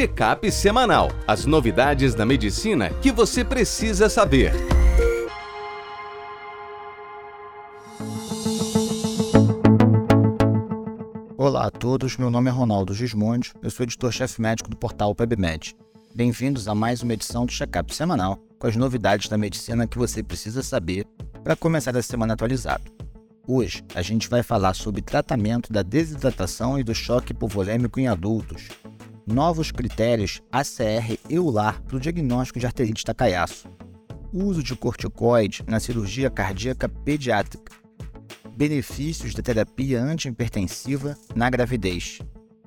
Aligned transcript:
Check-up 0.00 0.50
semanal. 0.50 1.10
As 1.26 1.44
novidades 1.44 2.14
da 2.14 2.24
medicina 2.24 2.88
que 3.02 3.12
você 3.12 3.44
precisa 3.44 4.08
saber. 4.08 4.50
Olá 11.36 11.66
a 11.66 11.70
todos, 11.70 12.16
meu 12.16 12.30
nome 12.30 12.48
é 12.48 12.50
Ronaldo 12.50 12.94
Gismondi, 12.94 13.52
eu 13.62 13.70
sou 13.70 13.84
editor-chefe 13.84 14.40
médico 14.40 14.70
do 14.70 14.76
portal 14.78 15.14
PebMed. 15.14 15.76
Bem-vindos 16.14 16.66
a 16.66 16.74
mais 16.74 17.02
uma 17.02 17.12
edição 17.12 17.44
do 17.44 17.52
Check-up 17.52 17.94
semanal 17.94 18.38
com 18.58 18.66
as 18.66 18.76
novidades 18.76 19.28
da 19.28 19.36
medicina 19.36 19.86
que 19.86 19.98
você 19.98 20.22
precisa 20.22 20.62
saber 20.62 21.06
para 21.44 21.54
começar 21.54 21.94
a 21.94 22.00
semana 22.00 22.32
atualizado. 22.32 22.90
Hoje 23.46 23.84
a 23.94 24.00
gente 24.00 24.30
vai 24.30 24.42
falar 24.42 24.72
sobre 24.72 25.02
tratamento 25.02 25.70
da 25.70 25.82
desidratação 25.82 26.78
e 26.78 26.84
do 26.84 26.94
choque 26.94 27.32
hipovolêmico 27.32 28.00
em 28.00 28.08
adultos, 28.08 28.68
novos 29.30 29.70
critérios 29.70 30.42
ACR 30.50 31.18
EULAR 31.28 31.80
para 31.82 31.96
o 31.96 32.00
diagnóstico 32.00 32.58
de 32.58 32.66
arterite 32.66 33.04
Takayasu, 33.04 33.68
uso 34.32 34.62
de 34.62 34.74
corticoide 34.74 35.62
na 35.66 35.78
cirurgia 35.78 36.28
cardíaca 36.28 36.88
pediátrica, 36.88 37.72
benefícios 38.56 39.32
da 39.32 39.42
terapia 39.42 40.02
antihipertensiva 40.02 41.16
na 41.34 41.48
gravidez 41.48 42.18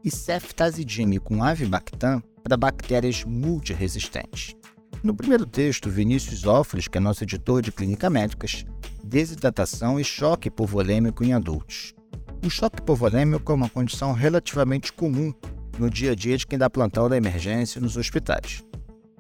e 0.03 0.09
ceftazidime 0.09 1.19
com 1.19 1.43
avibactam 1.43 2.23
para 2.41 2.57
bactérias 2.57 3.23
multiresistentes. 3.23 4.55
No 5.03 5.13
primeiro 5.13 5.45
texto, 5.45 5.89
Vinícius 5.89 6.45
Offres, 6.45 6.87
que 6.87 6.97
é 6.97 7.01
nosso 7.01 7.23
editor 7.23 7.61
de 7.61 7.71
clínica 7.71 8.09
médicas, 8.09 8.65
desidratação 9.03 9.99
e 9.99 10.03
choque 10.03 10.47
hipovolêmico 10.47 11.23
em 11.23 11.33
adultos. 11.33 11.93
O 12.45 12.49
choque 12.49 12.79
hipovolêmico 12.79 13.51
é 13.51 13.55
uma 13.55 13.69
condição 13.69 14.13
relativamente 14.13 14.93
comum 14.93 15.33
no 15.77 15.89
dia 15.89 16.11
a 16.11 16.15
dia 16.15 16.37
de 16.37 16.45
quem 16.45 16.57
dá 16.57 16.69
plantão 16.69 17.09
da 17.09 17.17
emergência 17.17 17.81
nos 17.81 17.97
hospitais. 17.97 18.63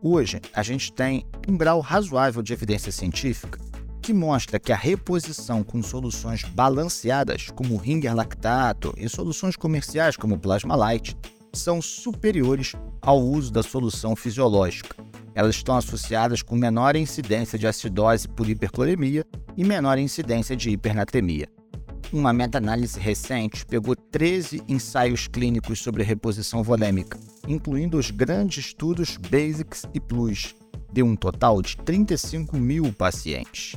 Hoje, 0.01 0.41
a 0.53 0.61
gente 0.61 0.91
tem 0.91 1.25
um 1.47 1.57
grau 1.57 1.79
razoável 1.79 2.41
de 2.41 2.53
evidência 2.53 2.91
científica 2.91 3.59
que 4.01 4.13
mostra 4.13 4.59
que 4.59 4.73
a 4.73 4.75
reposição 4.75 5.63
com 5.63 5.81
soluções 5.81 6.43
balanceadas, 6.43 7.47
como 7.55 7.77
ringer 7.77 8.13
lactato, 8.13 8.93
e 8.97 9.07
soluções 9.07 9.55
comerciais, 9.55 10.17
como 10.17 10.37
plasma 10.37 10.75
light, 10.75 11.15
são 11.53 11.81
superiores 11.81 12.73
ao 13.01 13.21
uso 13.21 13.51
da 13.51 13.63
solução 13.63 14.13
fisiológica. 14.13 14.97
Elas 15.33 15.55
estão 15.55 15.77
associadas 15.77 16.41
com 16.41 16.55
menor 16.55 16.97
incidência 16.97 17.57
de 17.57 17.65
acidose 17.65 18.27
por 18.27 18.49
hipercloremia 18.49 19.25
e 19.55 19.63
menor 19.63 19.97
incidência 19.97 20.55
de 20.55 20.69
hipernatremia. 20.69 21.47
Uma 22.13 22.31
meta-análise 22.31 22.99
recente 22.99 23.65
pegou 23.65 23.95
13 23.95 24.61
ensaios 24.67 25.27
clínicos 25.27 25.79
sobre 25.79 26.03
reposição 26.03 26.61
volêmica, 26.61 27.19
incluindo 27.47 27.97
os 27.97 28.11
grandes 28.11 28.67
estudos 28.67 29.17
Basics 29.17 29.87
e 29.95 29.99
Plus, 29.99 30.53
deu 30.91 31.07
um 31.07 31.15
total 31.15 31.59
de 31.59 31.75
35 31.75 32.55
mil 32.55 32.93
pacientes. 32.93 33.75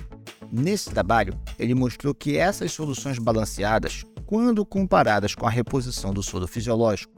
Nesse 0.52 0.90
trabalho, 0.90 1.32
ele 1.58 1.74
mostrou 1.74 2.14
que 2.14 2.36
essas 2.36 2.72
soluções 2.72 3.18
balanceadas, 3.18 4.04
quando 4.26 4.66
comparadas 4.66 5.34
com 5.34 5.46
a 5.46 5.50
reposição 5.50 6.12
do 6.12 6.22
soro 6.22 6.46
fisiológico, 6.46 7.14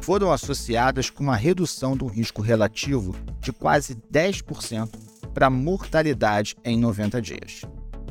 foram 0.00 0.32
associadas 0.32 1.10
com 1.10 1.22
uma 1.22 1.36
redução 1.36 1.94
do 1.94 2.06
risco 2.06 2.40
relativo 2.40 3.14
de 3.42 3.52
quase 3.52 3.94
10% 4.10 4.88
para 5.34 5.50
mortalidade 5.50 6.56
em 6.64 6.78
90 6.78 7.20
dias. 7.20 7.60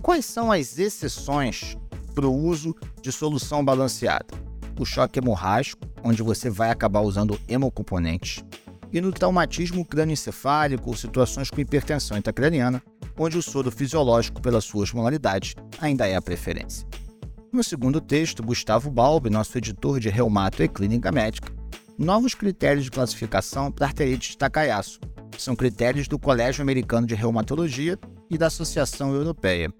Quais 0.03 0.25
são 0.25 0.51
as 0.51 0.77
exceções 0.77 1.75
para 2.11 2.27
o 2.27 2.35
uso 2.35 2.75
de 3.01 3.11
solução 3.11 3.63
balanceada. 3.63 4.27
O 4.79 4.85
choque 4.85 5.19
hemorrágico, 5.19 5.85
onde 6.03 6.21
você 6.21 6.49
vai 6.49 6.69
acabar 6.69 7.01
usando 7.01 7.39
hemocomponentes, 7.47 8.43
e 8.91 8.99
no 8.99 9.11
traumatismo 9.11 9.85
crânioencefálico 9.85 10.89
ou 10.89 10.95
situações 10.95 11.49
com 11.49 11.61
hipertensão 11.61 12.17
intracraniana, 12.17 12.83
onde 13.17 13.37
o 13.37 13.41
soro 13.41 13.71
fisiológico, 13.71 14.41
pela 14.41 14.59
sua 14.61 14.81
osmolaridade, 14.81 15.55
ainda 15.79 16.07
é 16.07 16.15
a 16.15 16.21
preferência. 16.21 16.87
No 17.51 17.63
segundo 17.63 17.99
texto, 17.99 18.41
Gustavo 18.41 18.89
Balbi, 18.89 19.29
nosso 19.29 19.57
editor 19.57 19.99
de 19.99 20.09
reumato 20.09 20.63
e 20.63 20.67
clínica 20.67 21.11
médica, 21.11 21.51
novos 21.97 22.33
critérios 22.33 22.85
de 22.85 22.91
classificação 22.91 23.71
para 23.71 23.87
arterite 23.87 24.31
de 24.31 24.37
Takayasu. 24.37 24.99
São 25.37 25.55
critérios 25.55 26.07
do 26.07 26.17
Colégio 26.17 26.61
Americano 26.61 27.05
de 27.05 27.15
Reumatologia 27.15 27.97
e 28.29 28.37
da 28.37 28.47
Associação 28.47 29.13
Europeia. 29.13 29.71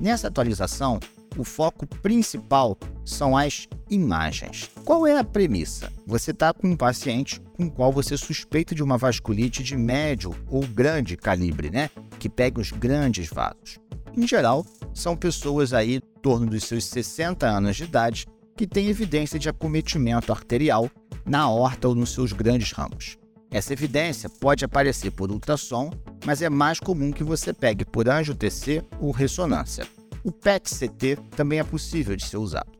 Nessa 0.00 0.28
atualização, 0.28 0.98
o 1.36 1.44
foco 1.44 1.86
principal 1.86 2.76
são 3.04 3.36
as 3.36 3.68
imagens. 3.90 4.70
Qual 4.84 5.06
é 5.06 5.18
a 5.18 5.24
premissa? 5.24 5.92
Você 6.06 6.30
está 6.30 6.52
com 6.52 6.68
um 6.68 6.76
paciente 6.76 7.40
com 7.56 7.66
o 7.66 7.70
qual 7.70 7.92
você 7.92 8.16
suspeita 8.16 8.74
de 8.74 8.82
uma 8.82 8.98
vasculite 8.98 9.62
de 9.62 9.76
médio 9.76 10.34
ou 10.48 10.66
grande 10.66 11.16
calibre, 11.16 11.70
né? 11.70 11.90
Que 12.18 12.28
pega 12.28 12.60
os 12.60 12.70
grandes 12.70 13.28
vasos. 13.28 13.78
Em 14.16 14.26
geral, 14.26 14.64
são 14.92 15.16
pessoas 15.16 15.72
aí 15.72 15.96
em 15.96 16.20
torno 16.20 16.46
dos 16.46 16.64
seus 16.64 16.84
60 16.84 17.46
anos 17.46 17.76
de 17.76 17.84
idade 17.84 18.26
que 18.56 18.66
têm 18.66 18.88
evidência 18.88 19.38
de 19.38 19.48
acometimento 19.48 20.32
arterial 20.32 20.90
na 21.24 21.48
horta 21.48 21.88
ou 21.88 21.94
nos 21.94 22.12
seus 22.12 22.32
grandes 22.32 22.72
ramos. 22.72 23.16
Essa 23.50 23.72
evidência 23.72 24.28
pode 24.28 24.64
aparecer 24.64 25.10
por 25.10 25.30
ultrassom, 25.30 25.90
mas 26.24 26.40
é 26.40 26.48
mais 26.48 26.78
comum 26.78 27.10
que 27.10 27.24
você 27.24 27.52
pegue 27.52 27.84
por 27.84 28.08
anjo-TC 28.08 28.84
ou 29.00 29.10
ressonância. 29.10 29.86
O 30.22 30.30
PET-CT 30.30 31.16
também 31.34 31.58
é 31.58 31.64
possível 31.64 32.14
de 32.14 32.26
ser 32.26 32.36
usado. 32.36 32.70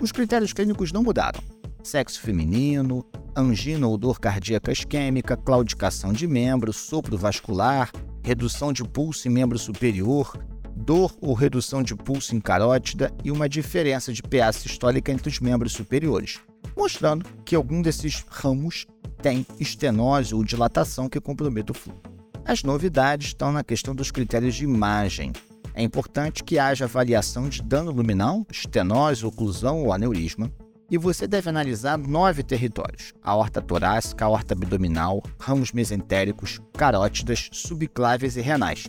Os 0.00 0.12
critérios 0.12 0.52
clínicos 0.52 0.92
não 0.92 1.02
mudaram. 1.02 1.40
Sexo 1.82 2.20
feminino, 2.20 3.04
angina 3.34 3.86
ou 3.86 3.96
dor 3.96 4.20
cardíaca 4.20 4.70
isquêmica, 4.70 5.36
claudicação 5.36 6.12
de 6.12 6.26
membro, 6.26 6.72
sopro 6.72 7.16
vascular, 7.16 7.90
redução 8.22 8.72
de 8.72 8.84
pulso 8.84 9.26
em 9.26 9.30
membro 9.30 9.58
superior, 9.58 10.36
dor 10.76 11.14
ou 11.20 11.32
redução 11.32 11.82
de 11.82 11.94
pulso 11.94 12.34
em 12.34 12.40
carótida 12.40 13.10
e 13.24 13.30
uma 13.30 13.48
diferença 13.48 14.12
de 14.12 14.22
PA 14.22 14.52
sistólica 14.52 15.10
entre 15.10 15.28
os 15.28 15.40
membros 15.40 15.72
superiores, 15.72 16.40
mostrando 16.76 17.24
que 17.44 17.56
algum 17.56 17.80
desses 17.80 18.24
ramos 18.28 18.86
tem 19.22 19.46
estenose 19.58 20.34
ou 20.34 20.44
dilatação 20.44 21.08
que 21.08 21.20
compromete 21.20 21.70
o 21.70 21.74
fluxo. 21.74 22.02
As 22.44 22.62
novidades 22.62 23.28
estão 23.28 23.52
na 23.52 23.64
questão 23.64 23.94
dos 23.94 24.10
critérios 24.10 24.56
de 24.56 24.64
imagem, 24.64 25.32
é 25.74 25.82
importante 25.82 26.44
que 26.44 26.58
haja 26.58 26.84
avaliação 26.84 27.48
de 27.48 27.62
dano 27.62 27.90
luminal, 27.90 28.46
estenose, 28.50 29.24
oclusão 29.24 29.82
ou 29.82 29.92
aneurisma, 29.92 30.50
e 30.90 30.98
você 30.98 31.26
deve 31.26 31.48
analisar 31.48 31.96
nove 31.96 32.42
territórios: 32.42 33.14
a 33.22 33.34
horta 33.34 33.62
torácica, 33.62 34.26
a 34.26 34.28
horta 34.28 34.52
abdominal, 34.52 35.22
ramos 35.38 35.72
mesentéricos, 35.72 36.60
carótidas, 36.74 37.48
subcláveis 37.50 38.36
e 38.36 38.42
renais, 38.42 38.86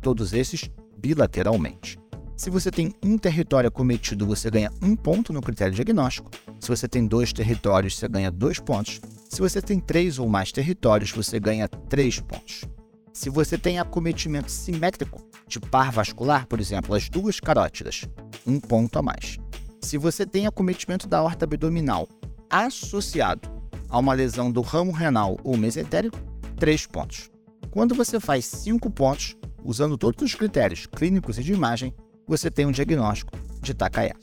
todos 0.00 0.32
esses 0.32 0.70
bilateralmente. 0.96 1.98
Se 2.36 2.48
você 2.48 2.70
tem 2.70 2.94
um 3.04 3.18
território 3.18 3.68
acometido, 3.68 4.26
você 4.26 4.50
ganha 4.50 4.70
um 4.80 4.96
ponto 4.96 5.32
no 5.32 5.42
critério 5.42 5.74
diagnóstico. 5.74 6.30
Se 6.58 6.68
você 6.68 6.88
tem 6.88 7.06
dois 7.06 7.32
territórios, 7.34 7.98
você 7.98 8.08
ganha 8.08 8.30
dois 8.30 8.58
pontos. 8.58 8.98
Se 9.28 9.40
você 9.40 9.60
tem 9.60 9.78
três 9.78 10.18
ou 10.18 10.26
mais 10.26 10.50
territórios, 10.50 11.10
você 11.10 11.38
ganha 11.38 11.68
três 11.68 12.18
pontos. 12.18 12.64
Se 13.12 13.28
você 13.28 13.58
tem 13.58 13.78
acometimento 13.78 14.50
simétrico 14.50 15.20
de 15.46 15.58
par 15.58 15.90
vascular, 15.90 16.46
por 16.46 16.60
exemplo, 16.60 16.94
as 16.94 17.08
duas 17.08 17.40
carótidas, 17.40 18.04
um 18.46 18.60
ponto 18.60 18.98
a 18.98 19.02
mais. 19.02 19.38
Se 19.80 19.98
você 19.98 20.24
tem 20.24 20.46
acometimento 20.46 21.08
da 21.08 21.22
horta 21.22 21.44
abdominal 21.44 22.08
associado 22.48 23.48
a 23.88 23.98
uma 23.98 24.12
lesão 24.12 24.50
do 24.50 24.60
ramo 24.60 24.92
renal 24.92 25.38
ou 25.42 25.56
mesentérico, 25.56 26.18
três 26.56 26.86
pontos. 26.86 27.30
Quando 27.70 27.94
você 27.94 28.20
faz 28.20 28.44
cinco 28.44 28.90
pontos, 28.90 29.36
usando 29.64 29.98
todos 29.98 30.22
os 30.22 30.34
critérios 30.34 30.86
clínicos 30.86 31.38
e 31.38 31.42
de 31.42 31.52
imagem, 31.52 31.94
você 32.26 32.50
tem 32.50 32.66
um 32.66 32.72
diagnóstico 32.72 33.32
de 33.60 33.74
Takayasu. 33.74 34.20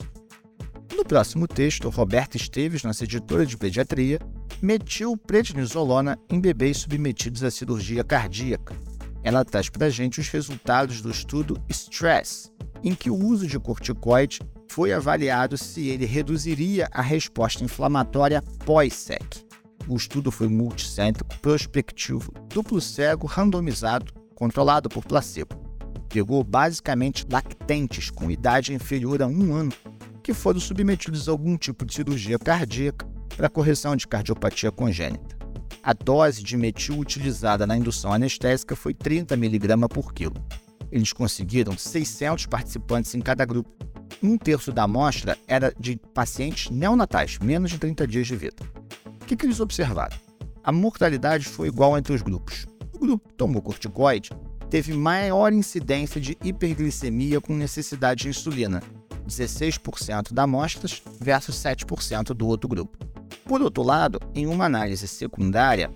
No 0.96 1.04
próximo 1.04 1.48
texto, 1.48 1.90
Roberta 1.90 2.38
Esteves, 2.38 2.84
nossa 2.84 3.04
editora 3.04 3.46
de 3.46 3.58
pediatria, 3.58 4.19
metiu 4.62 5.16
prednisolona 5.16 6.18
em 6.30 6.39
bebês 6.39 6.77
submetidos 6.77 7.44
à 7.44 7.51
cirurgia 7.51 8.04
cardíaca. 8.04 8.75
Ela 9.24 9.44
traz 9.44 9.69
para 9.69 9.88
a 9.88 9.89
gente 9.89 10.19
os 10.19 10.30
resultados 10.30 11.01
do 11.01 11.12
estudo 11.12 11.62
STRESS, 11.69 12.51
em 12.83 12.95
que 12.95 13.09
o 13.09 13.15
uso 13.15 13.48
de 13.48 13.59
corticoide 13.59 14.39
foi 14.69 14.94
avaliado 14.94 15.57
se 15.57 15.88
ele 15.88 16.06
reduziria 16.06 16.88
a 16.92 17.01
resposta 17.01 17.63
inflamatória 17.63 18.42
pós-SEC. 18.65 19.45
O 19.88 19.95
estudo 19.95 20.31
foi 20.31 20.48
multicêntrico, 20.48 21.38
prospectivo, 21.39 22.31
duplo 22.50 22.81
cego, 22.81 23.25
randomizado, 23.25 24.13
controlado 24.36 24.89
por 24.89 25.03
placebo. 25.03 25.56
Pegou 26.10 26.44
basicamente 26.44 27.25
lactentes 27.30 28.10
com 28.10 28.30
idade 28.30 28.74
inferior 28.74 29.21
a 29.21 29.27
um 29.27 29.53
ano 29.53 29.74
que 30.21 30.33
foram 30.33 30.60
submetidos 30.60 31.27
a 31.27 31.31
algum 31.31 31.57
tipo 31.57 31.86
de 31.86 31.94
cirurgia 31.94 32.38
cardíaca 32.38 33.07
para 33.38 33.50
correção 33.50 33.95
de 33.95 34.06
cardiopatia 34.06 34.72
congênita. 34.72 35.38
A 35.81 35.94
dose 35.94 36.44
de 36.44 36.57
metil 36.57 37.00
utilizada 37.00 37.66
na 37.66 37.78
indução 37.78 38.12
anestésica 38.12 38.75
foi 38.75 38.94
30 38.94 39.36
mg 39.36 39.88
por 39.88 40.13
quilo. 40.13 40.36
Eles 40.92 41.13
conseguiram 41.13 41.78
600 41.78 42.48
participantes 42.48 43.16
em 43.16 43.22
cada 43.22 43.45
grupo. 43.45 43.72
Um 44.22 44.38
terço 44.38 44.74
da 44.74 44.84
amostra 44.84 45.38
era 45.48 45.74
de 45.80 45.95
pacientes 46.13 46.69
neonatais, 46.69 47.39
menos 47.39 47.72
de 47.72 47.78
30 47.78 48.06
dias 48.06 48.28
de 48.28 48.36
vida. 48.36 48.57
O 49.22 49.25
que, 49.25 49.38
que 49.38 49.45
eles 49.45 49.62
observaram? 49.62 50.18
a 50.68 50.72
mortalidade 50.74 51.45
foi 51.48 51.69
igual 51.69 51.98
entre 51.98 52.13
os 52.13 52.22
grupos. 52.22 52.68
O 52.94 53.00
grupo 53.00 53.30
que 53.30 53.36
tomou 53.36 53.62
corticoide 53.62 54.31
teve 54.69 54.92
maior 54.92 55.54
incidência 55.54 56.19
de 56.19 56.38
hiperglicemia 56.44 57.39
com 57.39 57.56
necessidade 57.56 58.24
de 58.24 58.28
insulina, 58.28 58.84
16% 59.25 60.34
da 60.34 60.44
amostras 60.44 61.01
versus 61.22 61.56
7% 61.56 62.34
do 62.34 62.45
outro 62.45 62.68
grupo. 62.68 62.98
Por 63.48 63.62
outro 63.62 63.82
lado, 63.82 64.20
em 64.36 64.46
uma 64.46 64.66
análise 64.66 65.08
secundária, 65.08 65.90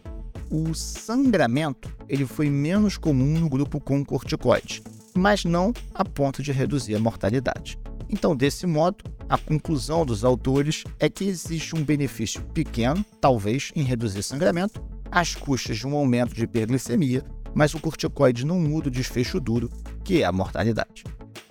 o 0.50 0.74
sangramento 0.74 1.94
ele 2.08 2.26
foi 2.26 2.50
menos 2.50 2.98
comum 2.98 3.40
no 3.40 3.50
grupo 3.50 3.80
com 3.80 4.06
corticoide, 4.06 4.82
mas 5.14 5.44
não 5.44 5.74
a 5.94 6.06
ponto 6.06 6.42
de 6.42 6.54
reduzir 6.54 6.96
a 6.96 7.00
mortalidade. 7.00 7.78
Então, 8.10 8.36
desse 8.36 8.66
modo, 8.66 9.04
a 9.28 9.38
conclusão 9.38 10.06
dos 10.06 10.24
autores 10.24 10.86
é 10.98 11.10
que 11.10 11.26
existe 11.26 11.76
um 11.76 11.84
benefício 11.84 12.42
pequeno, 12.54 13.06
talvez, 13.20 13.72
em 13.76 13.84
reduzir 13.84 14.24
sangramento, 14.24 14.82
às 15.12 15.36
custas 15.36 15.78
de 15.78 15.86
um 15.86 15.96
aumento 15.96 16.34
de 16.34 16.44
hiperglicemia, 16.44 17.24
mas 17.54 17.74
o 17.74 17.80
corticoide 17.80 18.46
não 18.46 18.60
muda 18.60 18.88
o 18.88 18.92
desfecho 18.92 19.42
duro, 19.42 19.70
que 20.06 20.22
é 20.22 20.26
a 20.26 20.32
mortalidade. 20.32 21.04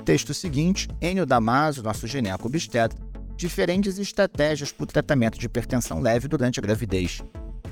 Texto 0.02 0.32
seguinte, 0.32 0.88
Enio 1.00 1.26
Damaso, 1.26 1.82
nosso 1.82 2.06
gineco 2.06 2.46
obstetra, 2.46 2.98
diferentes 3.40 3.98
estratégias 3.98 4.70
para 4.70 4.84
o 4.84 4.86
tratamento 4.86 5.38
de 5.38 5.46
hipertensão 5.46 5.98
leve 5.98 6.28
durante 6.28 6.60
a 6.60 6.62
gravidez. 6.62 7.22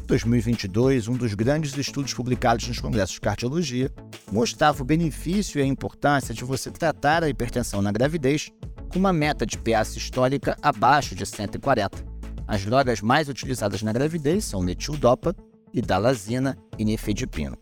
2022, 0.06 1.08
um 1.08 1.12
dos 1.12 1.34
grandes 1.34 1.76
estudos 1.76 2.14
publicados 2.14 2.66
nos 2.66 2.80
congressos 2.80 3.16
de 3.16 3.20
cardiologia 3.20 3.92
mostrava 4.32 4.80
o 4.80 4.84
benefício 4.84 5.58
e 5.58 5.62
a 5.62 5.66
importância 5.66 6.32
de 6.32 6.42
você 6.42 6.70
tratar 6.70 7.22
a 7.22 7.28
hipertensão 7.28 7.82
na 7.82 7.92
gravidez 7.92 8.50
com 8.88 8.98
uma 8.98 9.12
meta 9.12 9.44
de 9.44 9.58
PA 9.58 9.84
sistólica 9.84 10.56
abaixo 10.62 11.14
de 11.14 11.26
140. 11.26 12.02
As 12.46 12.64
drogas 12.64 13.02
mais 13.02 13.28
utilizadas 13.28 13.82
na 13.82 13.92
gravidez 13.92 14.46
são 14.46 14.62
metildopa, 14.62 15.36
idalazina 15.74 16.56
e 16.78 16.84
nifedipino. 16.86 17.58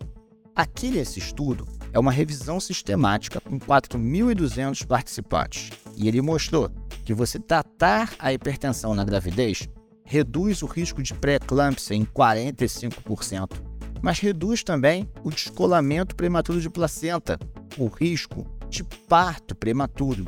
Aqui 0.54 0.92
nesse 0.92 1.18
estudo 1.18 1.66
é 1.92 1.98
uma 1.98 2.12
revisão 2.12 2.60
sistemática 2.60 3.40
com 3.40 3.58
4.200 3.58 4.86
participantes 4.86 5.70
e 5.96 6.06
ele 6.06 6.22
mostrou 6.22 6.70
que 7.06 7.14
você 7.14 7.38
tratar 7.38 8.12
a 8.18 8.32
hipertensão 8.32 8.92
na 8.92 9.04
gravidez 9.04 9.68
reduz 10.04 10.60
o 10.62 10.66
risco 10.66 11.00
de 11.00 11.14
pré-eclâmpsia 11.14 11.96
em 11.96 12.04
45%, 12.04 13.52
mas 14.02 14.18
reduz 14.18 14.64
também 14.64 15.08
o 15.22 15.30
descolamento 15.30 16.16
prematuro 16.16 16.60
de 16.60 16.68
placenta, 16.68 17.38
o 17.78 17.86
risco 17.86 18.44
de 18.68 18.82
parto 18.82 19.54
prematuro, 19.54 20.26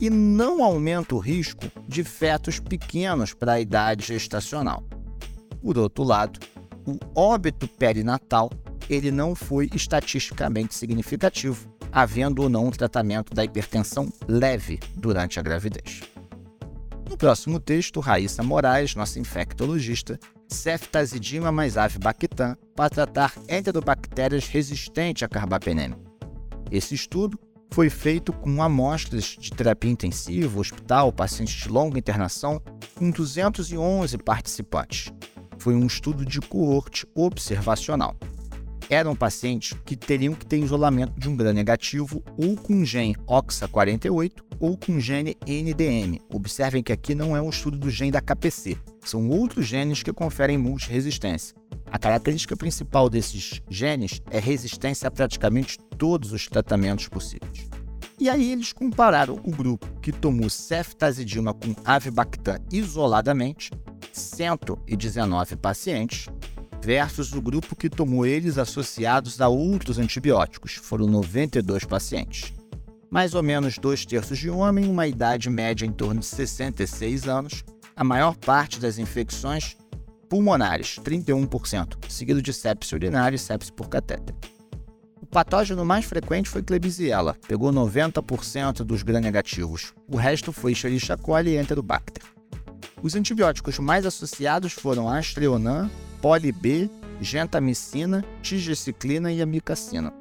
e 0.00 0.08
não 0.08 0.64
aumenta 0.64 1.14
o 1.14 1.18
risco 1.18 1.70
de 1.86 2.02
fetos 2.02 2.58
pequenos 2.58 3.34
para 3.34 3.52
a 3.52 3.60
idade 3.60 4.06
gestacional. 4.06 4.82
Por 5.60 5.76
outro 5.76 6.02
lado, 6.02 6.40
o 6.86 6.98
óbito 7.14 7.68
perinatal 7.68 8.50
ele 8.88 9.10
não 9.10 9.34
foi 9.34 9.68
estatisticamente 9.74 10.74
significativo, 10.74 11.75
havendo 11.96 12.42
ou 12.42 12.50
não 12.50 12.66
um 12.66 12.70
tratamento 12.70 13.32
da 13.32 13.42
hipertensão 13.42 14.12
leve 14.28 14.78
durante 14.94 15.40
a 15.40 15.42
gravidez. 15.42 16.02
No 17.08 17.16
próximo 17.16 17.58
texto, 17.58 18.00
Raíssa 18.00 18.42
Moraes, 18.42 18.94
nossa 18.94 19.18
infectologista, 19.18 20.20
ceftazidima 20.46 21.50
mais 21.50 21.78
avibactam 21.78 22.54
para 22.74 22.90
tratar 22.90 23.32
enterobactérias 23.48 24.46
resistentes 24.46 25.22
a 25.22 25.28
carbapenem. 25.28 25.94
Esse 26.70 26.94
estudo 26.94 27.40
foi 27.70 27.88
feito 27.88 28.30
com 28.30 28.62
amostras 28.62 29.34
de 29.40 29.50
terapia 29.50 29.90
intensiva, 29.90 30.60
hospital, 30.60 31.10
pacientes 31.10 31.54
de 31.54 31.68
longa 31.70 31.98
internação, 31.98 32.60
com 32.94 33.10
211 33.10 34.18
participantes. 34.18 35.10
Foi 35.58 35.74
um 35.74 35.86
estudo 35.86 36.26
de 36.26 36.42
coorte 36.42 37.06
observacional 37.14 38.14
eram 38.88 39.14
pacientes 39.14 39.76
que 39.84 39.96
teriam 39.96 40.34
que 40.34 40.46
ter 40.46 40.58
isolamento 40.58 41.18
de 41.18 41.28
um 41.28 41.36
gram 41.36 41.52
negativo 41.52 42.22
ou 42.36 42.56
com 42.56 42.84
gene 42.84 43.16
OXA48 43.26 44.32
ou 44.60 44.76
com 44.76 44.98
gene 44.98 45.36
NDM. 45.46 46.20
Observem 46.32 46.82
que 46.82 46.92
aqui 46.92 47.14
não 47.14 47.36
é 47.36 47.40
um 47.40 47.50
estudo 47.50 47.78
do 47.78 47.90
gene 47.90 48.10
da 48.10 48.20
KPC, 48.20 48.76
são 49.04 49.28
outros 49.28 49.66
genes 49.66 50.02
que 50.02 50.12
conferem 50.12 50.58
multiresistência. 50.58 51.56
A 51.90 51.98
característica 51.98 52.56
principal 52.56 53.08
desses 53.08 53.62
genes 53.70 54.20
é 54.30 54.38
resistência 54.38 55.06
a 55.06 55.10
praticamente 55.10 55.78
todos 55.96 56.32
os 56.32 56.46
tratamentos 56.46 57.08
possíveis. 57.08 57.68
E 58.18 58.30
aí 58.30 58.50
eles 58.50 58.72
compararam 58.72 59.34
o 59.44 59.50
grupo 59.50 59.86
que 60.00 60.10
tomou 60.10 60.48
ceftazidima 60.48 61.52
com 61.52 61.74
avibactam 61.84 62.58
isoladamente, 62.72 63.70
119 64.12 65.56
pacientes, 65.56 66.26
versus 66.82 67.32
o 67.32 67.40
grupo 67.40 67.74
que 67.74 67.90
tomou 67.90 68.26
eles 68.26 68.58
associados 68.58 69.40
a 69.40 69.48
outros 69.48 69.98
antibióticos, 69.98 70.74
foram 70.74 71.06
92 71.06 71.84
pacientes. 71.84 72.52
Mais 73.10 73.34
ou 73.34 73.42
menos 73.42 73.78
dois 73.78 74.04
terços 74.04 74.38
de 74.38 74.50
homem, 74.50 74.88
uma 74.88 75.06
idade 75.06 75.48
média 75.48 75.86
em 75.86 75.92
torno 75.92 76.20
de 76.20 76.26
66 76.26 77.28
anos, 77.28 77.64
a 77.94 78.04
maior 78.04 78.36
parte 78.36 78.78
das 78.78 78.98
infecções 78.98 79.76
pulmonares, 80.28 80.98
31%, 80.98 81.96
seguido 82.08 82.42
de 82.42 82.52
sepse 82.52 82.94
urinária 82.94 83.36
e 83.36 83.38
sepse 83.38 83.72
por 83.72 83.88
catéter. 83.88 84.34
O 85.20 85.26
patógeno 85.26 85.84
mais 85.84 86.04
frequente 86.04 86.48
foi 86.48 86.62
Klebsiella, 86.62 87.36
pegou 87.48 87.72
90% 87.72 88.84
dos 88.84 89.02
gram-negativos. 89.02 89.92
O 90.08 90.16
resto 90.16 90.52
foi 90.52 90.72
Escherichia 90.72 91.16
coli 91.16 91.50
e 91.50 91.58
Enterobacter. 91.58 92.22
Os 93.02 93.14
antibióticos 93.14 93.78
mais 93.78 94.06
associados 94.06 94.72
foram 94.72 95.08
a 95.08 95.18
Astreonam, 95.18 95.90
poli-B, 96.20 96.90
gentamicina, 97.20 98.24
tigeciclina 98.42 99.32
e 99.32 99.40
amicacina. 99.40 100.12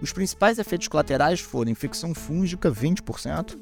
Os 0.00 0.12
principais 0.12 0.58
efeitos 0.58 0.88
colaterais 0.88 1.40
foram 1.40 1.70
infecção 1.70 2.14
fúngica, 2.14 2.70
20%, 2.70 3.56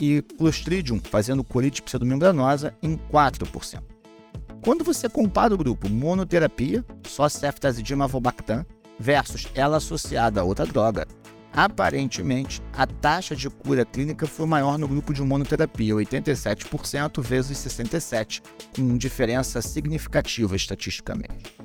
e 0.00 0.22
Clostridium, 0.36 1.00
fazendo 1.00 1.42
colite 1.42 1.82
pseudomembranosa, 1.82 2.74
em 2.82 2.96
4%. 3.10 3.82
Quando 4.62 4.84
você 4.84 5.08
compara 5.08 5.54
o 5.54 5.58
grupo 5.58 5.88
monoterapia, 5.88 6.84
só 7.06 7.28
ceftazidima 7.28 8.04
avobactam, 8.04 8.64
versus 8.98 9.48
ela 9.54 9.76
associada 9.76 10.40
a 10.40 10.44
outra 10.44 10.66
droga, 10.66 11.06
aparentemente 11.64 12.62
a 12.72 12.86
taxa 12.86 13.34
de 13.34 13.50
cura 13.50 13.84
clínica 13.84 14.28
foi 14.28 14.46
maior 14.46 14.78
no 14.78 14.86
grupo 14.86 15.12
de 15.12 15.20
monoterapia, 15.22 15.92
87% 15.92 17.20
vezes 17.20 17.58
67%, 17.58 18.42
com 18.76 18.96
diferença 18.96 19.60
significativa 19.60 20.54
estatisticamente. 20.54 21.56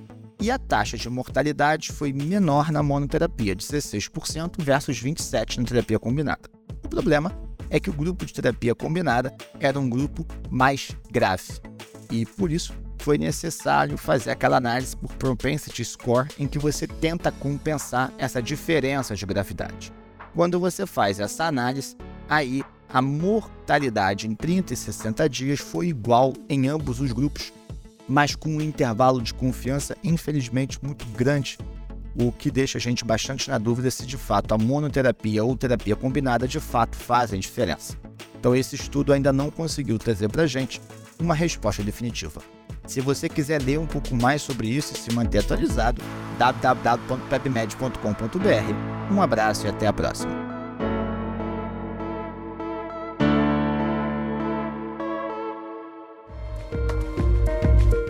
E 0.41 0.49
a 0.49 0.57
taxa 0.57 0.97
de 0.97 1.07
mortalidade 1.09 1.91
foi 1.91 2.11
menor 2.11 2.71
na 2.71 2.81
monoterapia, 2.81 3.55
16% 3.55 4.55
versus 4.63 4.99
27% 4.99 5.59
na 5.59 5.63
terapia 5.63 5.99
combinada. 5.99 6.49
O 6.83 6.89
problema 6.89 7.31
é 7.69 7.79
que 7.79 7.91
o 7.91 7.93
grupo 7.93 8.25
de 8.25 8.33
terapia 8.33 8.73
combinada 8.73 9.31
era 9.59 9.79
um 9.79 9.87
grupo 9.87 10.25
mais 10.49 10.89
grave 11.11 11.61
e, 12.11 12.25
por 12.25 12.51
isso, 12.51 12.73
foi 13.03 13.17
necessário 13.17 13.97
fazer 13.97 14.31
aquela 14.31 14.55
análise 14.55 14.95
por 14.95 15.11
propensity 15.15 15.83
score 15.83 16.29
em 16.39 16.47
que 16.47 16.57
você 16.57 16.87
tenta 16.87 17.33
compensar 17.33 18.13
essa 18.17 18.41
diferença 18.41 19.13
de 19.13 19.25
gravidade. 19.25 19.91
Quando 20.33 20.57
você 20.57 20.85
faz 20.85 21.19
essa 21.19 21.43
análise, 21.43 21.97
aí 22.29 22.63
a 22.87 23.01
mortalidade 23.01 24.25
em 24.25 24.33
30 24.33 24.73
e 24.73 24.77
60 24.77 25.27
dias 25.27 25.59
foi 25.59 25.87
igual 25.87 26.31
em 26.47 26.69
ambos 26.69 27.01
os 27.01 27.11
grupos, 27.11 27.51
mas 28.07 28.37
com 28.37 28.51
um 28.51 28.61
intervalo 28.61 29.21
de 29.21 29.33
confiança 29.33 29.97
infelizmente 30.01 30.79
muito 30.81 31.05
grande, 31.07 31.57
o 32.15 32.31
que 32.31 32.49
deixa 32.49 32.77
a 32.77 32.81
gente 32.81 33.03
bastante 33.03 33.49
na 33.49 33.57
dúvida 33.57 33.91
se 33.91 34.05
de 34.05 34.15
fato 34.15 34.53
a 34.53 34.57
monoterapia 34.57 35.43
ou 35.43 35.57
terapia 35.57 35.97
combinada 35.97 36.47
de 36.47 36.61
fato 36.61 36.95
fazem 36.95 37.41
diferença. 37.41 37.97
Então 38.39 38.55
esse 38.55 38.75
estudo 38.75 39.11
ainda 39.11 39.33
não 39.33 39.51
conseguiu 39.51 39.99
trazer 39.99 40.29
para 40.29 40.43
a 40.43 40.47
gente 40.47 40.79
uma 41.19 41.35
resposta 41.35 41.83
definitiva. 41.83 42.41
Se 42.85 42.99
você 42.99 43.29
quiser 43.29 43.61
ler 43.61 43.79
um 43.79 43.85
pouco 43.85 44.13
mais 44.15 44.41
sobre 44.41 44.67
isso 44.67 44.93
e 44.93 44.97
se 44.97 45.13
manter 45.13 45.37
atualizado, 45.39 46.01
www.pepmed.com.br. 46.37 49.13
Um 49.13 49.21
abraço 49.21 49.65
e 49.65 49.69
até 49.69 49.87
a 49.87 49.93
próxima. 49.93 50.43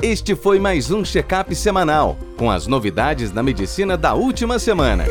Este 0.01 0.35
foi 0.35 0.59
mais 0.59 0.89
um 0.91 1.05
check-up 1.05 1.55
semanal 1.55 2.17
com 2.37 2.51
as 2.51 2.67
novidades 2.67 3.31
da 3.31 3.41
medicina 3.41 3.95
da 3.95 4.13
última 4.13 4.59
semana. 4.59 5.05